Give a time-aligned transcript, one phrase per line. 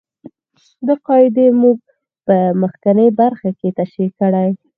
[0.87, 1.77] دا قاعدې موږ
[2.25, 4.49] په مخکینۍ برخه کې تشرېح کړې.